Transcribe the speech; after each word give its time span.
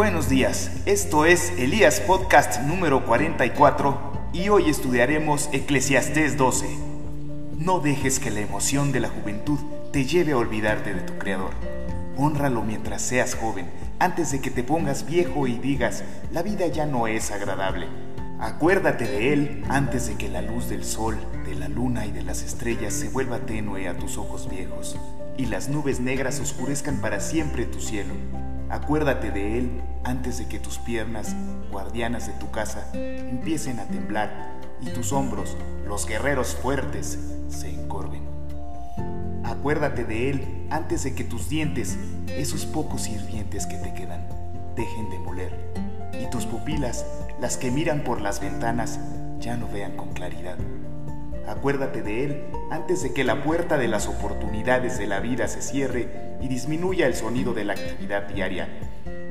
Buenos 0.00 0.30
días, 0.30 0.70
esto 0.86 1.26
es 1.26 1.52
Elías 1.58 2.00
Podcast 2.00 2.62
número 2.62 3.04
44 3.04 4.30
y 4.32 4.48
hoy 4.48 4.70
estudiaremos 4.70 5.50
Eclesiastés 5.52 6.38
12. 6.38 6.66
No 7.58 7.80
dejes 7.80 8.18
que 8.18 8.30
la 8.30 8.40
emoción 8.40 8.92
de 8.92 9.00
la 9.00 9.10
juventud 9.10 9.58
te 9.92 10.06
lleve 10.06 10.32
a 10.32 10.38
olvidarte 10.38 10.94
de 10.94 11.02
tu 11.02 11.18
Creador. 11.18 11.50
Honralo 12.16 12.62
mientras 12.62 13.02
seas 13.02 13.34
joven, 13.34 13.66
antes 13.98 14.32
de 14.32 14.40
que 14.40 14.50
te 14.50 14.64
pongas 14.64 15.04
viejo 15.04 15.46
y 15.46 15.58
digas, 15.58 16.02
la 16.32 16.42
vida 16.42 16.66
ya 16.68 16.86
no 16.86 17.06
es 17.06 17.30
agradable. 17.30 17.86
Acuérdate 18.38 19.04
de 19.04 19.34
Él 19.34 19.64
antes 19.68 20.06
de 20.06 20.14
que 20.14 20.30
la 20.30 20.40
luz 20.40 20.70
del 20.70 20.82
sol, 20.82 21.18
de 21.44 21.56
la 21.56 21.68
luna 21.68 22.06
y 22.06 22.10
de 22.10 22.22
las 22.22 22.42
estrellas 22.42 22.94
se 22.94 23.10
vuelva 23.10 23.40
tenue 23.40 23.86
a 23.86 23.98
tus 23.98 24.16
ojos 24.16 24.48
viejos 24.48 24.96
y 25.36 25.44
las 25.44 25.68
nubes 25.68 26.00
negras 26.00 26.40
oscurezcan 26.40 27.02
para 27.02 27.20
siempre 27.20 27.66
tu 27.66 27.82
cielo. 27.82 28.14
Acuérdate 28.70 29.32
de 29.32 29.58
Él 29.58 29.82
antes 30.04 30.38
de 30.38 30.46
que 30.46 30.60
tus 30.60 30.78
piernas, 30.78 31.34
guardianas 31.72 32.28
de 32.28 32.32
tu 32.34 32.50
casa, 32.52 32.86
empiecen 32.94 33.80
a 33.80 33.84
temblar 33.86 34.52
y 34.80 34.90
tus 34.90 35.12
hombros, 35.12 35.56
los 35.86 36.06
guerreros 36.06 36.54
fuertes, 36.54 37.18
se 37.48 37.68
encorven. 37.68 38.22
Acuérdate 39.44 40.04
de 40.04 40.30
Él 40.30 40.66
antes 40.70 41.02
de 41.02 41.14
que 41.14 41.24
tus 41.24 41.48
dientes, 41.48 41.98
esos 42.28 42.64
pocos 42.64 43.02
sirvientes 43.02 43.66
que 43.66 43.76
te 43.76 43.92
quedan, 43.92 44.24
dejen 44.76 45.10
de 45.10 45.18
moler 45.18 45.52
y 46.22 46.30
tus 46.30 46.46
pupilas, 46.46 47.04
las 47.40 47.56
que 47.56 47.72
miran 47.72 48.04
por 48.04 48.20
las 48.20 48.40
ventanas, 48.40 49.00
ya 49.40 49.56
no 49.56 49.66
vean 49.68 49.96
con 49.96 50.12
claridad. 50.12 50.56
Acuérdate 51.46 52.02
de 52.02 52.24
Él 52.24 52.44
antes 52.70 53.02
de 53.02 53.12
que 53.12 53.24
la 53.24 53.42
puerta 53.42 53.76
de 53.76 53.88
las 53.88 54.06
oportunidades 54.06 54.98
de 54.98 55.06
la 55.06 55.20
vida 55.20 55.48
se 55.48 55.62
cierre 55.62 56.36
y 56.40 56.48
disminuya 56.48 57.06
el 57.06 57.14
sonido 57.14 57.54
de 57.54 57.64
la 57.64 57.72
actividad 57.72 58.28
diaria. 58.28 58.68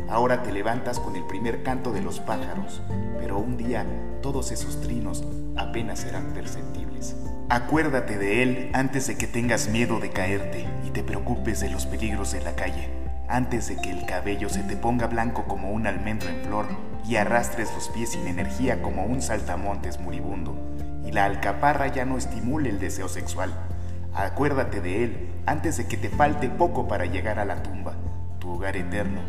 Ahora 0.09 0.43
te 0.43 0.51
levantas 0.51 0.99
con 0.99 1.15
el 1.15 1.23
primer 1.25 1.63
canto 1.63 1.91
de 1.91 2.01
los 2.01 2.19
pájaros, 2.19 2.81
pero 3.19 3.37
un 3.37 3.57
día 3.57 3.85
todos 4.21 4.51
esos 4.51 4.81
trinos 4.81 5.23
apenas 5.55 5.99
serán 5.99 6.33
perceptibles. 6.33 7.15
Acuérdate 7.47 8.17
de 8.17 8.43
Él 8.43 8.69
antes 8.73 9.07
de 9.07 9.17
que 9.17 9.27
tengas 9.27 9.69
miedo 9.69 9.99
de 9.99 10.09
caerte 10.09 10.67
y 10.85 10.89
te 10.89 11.03
preocupes 11.03 11.59
de 11.59 11.69
los 11.69 11.85
peligros 11.85 12.31
de 12.31 12.41
la 12.41 12.55
calle, 12.55 12.89
antes 13.27 13.67
de 13.67 13.77
que 13.77 13.91
el 13.91 14.05
cabello 14.05 14.49
se 14.49 14.63
te 14.63 14.75
ponga 14.75 15.07
blanco 15.07 15.45
como 15.45 15.71
un 15.71 15.87
almendro 15.87 16.29
en 16.29 16.41
flor 16.43 16.65
y 17.07 17.15
arrastres 17.15 17.71
los 17.73 17.89
pies 17.89 18.11
sin 18.11 18.27
energía 18.27 18.81
como 18.81 19.05
un 19.05 19.21
saltamontes 19.21 19.99
moribundo 19.99 20.55
y 21.05 21.11
la 21.11 21.25
alcaparra 21.25 21.87
ya 21.87 22.05
no 22.05 22.17
estimule 22.17 22.69
el 22.69 22.79
deseo 22.79 23.07
sexual. 23.07 23.51
Acuérdate 24.13 24.81
de 24.81 25.03
él 25.03 25.29
antes 25.45 25.77
de 25.77 25.87
que 25.87 25.97
te 25.97 26.09
falte 26.09 26.49
poco 26.49 26.87
para 26.87 27.05
llegar 27.05 27.39
a 27.39 27.45
la 27.45 27.63
tumba, 27.63 27.93
tu 28.39 28.51
hogar 28.51 28.75
eterno, 28.75 29.21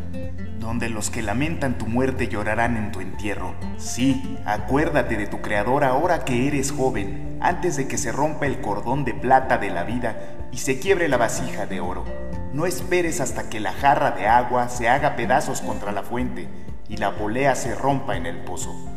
donde 0.59 0.89
los 0.89 1.09
que 1.09 1.21
lamentan 1.21 1.77
tu 1.77 1.87
muerte 1.87 2.27
llorarán 2.27 2.77
en 2.77 2.91
tu 2.91 3.01
entierro. 3.01 3.55
Sí, 3.77 4.37
acuérdate 4.45 5.17
de 5.17 5.27
tu 5.27 5.41
Creador 5.41 5.83
ahora 5.83 6.25
que 6.25 6.47
eres 6.47 6.71
joven, 6.71 7.37
antes 7.41 7.77
de 7.77 7.87
que 7.87 7.97
se 7.97 8.11
rompa 8.11 8.45
el 8.45 8.61
cordón 8.61 9.03
de 9.03 9.13
plata 9.13 9.57
de 9.57 9.71
la 9.71 9.83
vida 9.83 10.17
y 10.51 10.57
se 10.57 10.79
quiebre 10.79 11.07
la 11.07 11.17
vasija 11.17 11.65
de 11.65 11.79
oro. 11.79 12.05
No 12.53 12.65
esperes 12.65 13.21
hasta 13.21 13.49
que 13.49 13.59
la 13.59 13.71
jarra 13.73 14.11
de 14.11 14.27
agua 14.27 14.69
se 14.69 14.89
haga 14.89 15.15
pedazos 15.15 15.61
contra 15.61 15.91
la 15.91 16.03
fuente 16.03 16.47
y 16.89 16.97
la 16.97 17.15
polea 17.15 17.55
se 17.55 17.73
rompa 17.73 18.17
en 18.17 18.25
el 18.25 18.43
pozo 18.43 18.90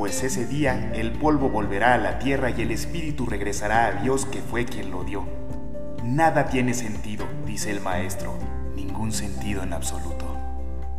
pues 0.00 0.22
ese 0.22 0.46
día 0.46 0.92
el 0.94 1.12
polvo 1.12 1.50
volverá 1.50 1.92
a 1.92 1.98
la 1.98 2.18
tierra 2.18 2.48
y 2.48 2.62
el 2.62 2.70
espíritu 2.70 3.26
regresará 3.26 3.84
a 3.84 3.92
Dios 4.02 4.24
que 4.24 4.40
fue 4.40 4.64
quien 4.64 4.90
lo 4.90 5.04
dio. 5.04 5.26
Nada 6.02 6.46
tiene 6.46 6.72
sentido, 6.72 7.26
dice 7.44 7.70
el 7.70 7.82
maestro, 7.82 8.32
ningún 8.74 9.12
sentido 9.12 9.62
en 9.62 9.74
absoluto. 9.74 10.24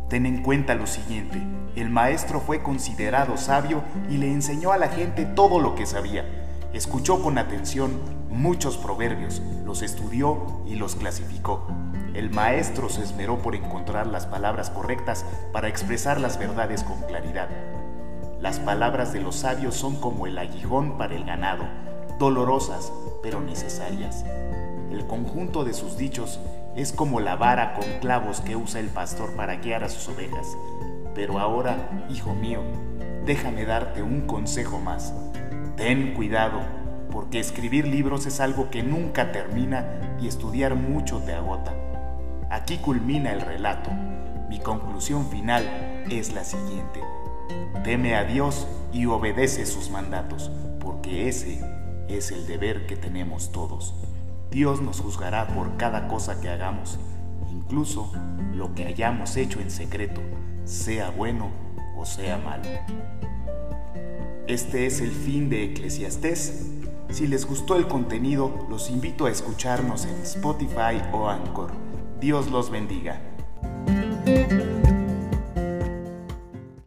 Ten 0.08 0.24
en 0.24 0.40
cuenta 0.40 0.76
lo 0.76 0.86
siguiente, 0.86 1.42
el 1.74 1.90
maestro 1.90 2.38
fue 2.38 2.62
considerado 2.62 3.36
sabio 3.36 3.82
y 4.08 4.18
le 4.18 4.30
enseñó 4.30 4.70
a 4.70 4.78
la 4.78 4.88
gente 4.88 5.24
todo 5.24 5.58
lo 5.58 5.74
que 5.74 5.84
sabía. 5.84 6.24
Escuchó 6.72 7.20
con 7.24 7.38
atención 7.38 7.98
muchos 8.30 8.76
proverbios, 8.78 9.42
los 9.64 9.82
estudió 9.82 10.62
y 10.64 10.76
los 10.76 10.94
clasificó. 10.94 11.66
El 12.14 12.30
maestro 12.30 12.88
se 12.88 13.02
esmeró 13.02 13.42
por 13.42 13.56
encontrar 13.56 14.06
las 14.06 14.26
palabras 14.26 14.70
correctas 14.70 15.24
para 15.52 15.66
expresar 15.66 16.20
las 16.20 16.38
verdades 16.38 16.84
con 16.84 17.00
claridad. 17.00 17.48
Las 18.42 18.58
palabras 18.58 19.12
de 19.12 19.20
los 19.20 19.36
sabios 19.36 19.76
son 19.76 19.94
como 19.94 20.26
el 20.26 20.36
aguijón 20.36 20.98
para 20.98 21.14
el 21.14 21.24
ganado, 21.24 21.62
dolorosas 22.18 22.92
pero 23.22 23.40
necesarias. 23.40 24.24
El 24.90 25.06
conjunto 25.06 25.62
de 25.62 25.72
sus 25.72 25.96
dichos 25.96 26.40
es 26.74 26.90
como 26.90 27.20
la 27.20 27.36
vara 27.36 27.74
con 27.74 27.84
clavos 28.00 28.40
que 28.40 28.56
usa 28.56 28.80
el 28.80 28.88
pastor 28.88 29.36
para 29.36 29.58
guiar 29.58 29.84
a 29.84 29.88
sus 29.88 30.08
ovejas. 30.08 30.56
Pero 31.14 31.38
ahora, 31.38 32.04
hijo 32.10 32.34
mío, 32.34 32.62
déjame 33.24 33.64
darte 33.64 34.02
un 34.02 34.22
consejo 34.22 34.80
más. 34.80 35.14
Ten 35.76 36.12
cuidado, 36.12 36.62
porque 37.12 37.38
escribir 37.38 37.86
libros 37.86 38.26
es 38.26 38.40
algo 38.40 38.70
que 38.70 38.82
nunca 38.82 39.30
termina 39.30 40.16
y 40.20 40.26
estudiar 40.26 40.74
mucho 40.74 41.20
te 41.20 41.32
agota. 41.32 41.72
Aquí 42.50 42.78
culmina 42.78 43.32
el 43.32 43.40
relato. 43.40 43.92
Mi 44.48 44.58
conclusión 44.58 45.30
final 45.30 45.62
es 46.10 46.32
la 46.32 46.42
siguiente. 46.42 47.00
Teme 47.84 48.14
a 48.14 48.24
Dios 48.24 48.66
y 48.92 49.06
obedece 49.06 49.66
sus 49.66 49.90
mandatos, 49.90 50.50
porque 50.80 51.28
ese 51.28 51.60
es 52.08 52.30
el 52.30 52.46
deber 52.46 52.86
que 52.86 52.96
tenemos 52.96 53.52
todos. 53.52 53.94
Dios 54.50 54.82
nos 54.82 55.00
juzgará 55.00 55.48
por 55.48 55.76
cada 55.76 56.08
cosa 56.08 56.40
que 56.40 56.48
hagamos, 56.48 56.98
incluso 57.50 58.12
lo 58.54 58.74
que 58.74 58.86
hayamos 58.86 59.36
hecho 59.36 59.60
en 59.60 59.70
secreto, 59.70 60.20
sea 60.64 61.10
bueno 61.10 61.50
o 61.96 62.04
sea 62.04 62.38
malo. 62.38 62.68
Este 64.46 64.86
es 64.86 65.00
el 65.00 65.10
fin 65.10 65.48
de 65.48 65.64
Eclesiastés. 65.64 66.68
Si 67.10 67.26
les 67.26 67.46
gustó 67.46 67.76
el 67.76 67.86
contenido, 67.86 68.66
los 68.68 68.90
invito 68.90 69.26
a 69.26 69.30
escucharnos 69.30 70.04
en 70.04 70.20
Spotify 70.22 71.00
o 71.12 71.28
Anchor. 71.28 71.70
Dios 72.20 72.50
los 72.50 72.70
bendiga. 72.70 73.20